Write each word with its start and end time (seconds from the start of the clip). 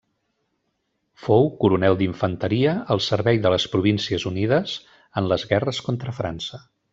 Fou 1.25 1.43
coronel 1.59 1.97
d'infanteria 1.99 2.73
al 2.95 3.03
servei 3.09 3.43
de 3.45 3.51
les 3.55 3.67
Províncies 3.75 4.27
Unides 4.31 4.75
en 5.23 5.29
les 5.35 5.47
guerres 5.53 5.83
contra 5.91 6.17
França. 6.23 6.63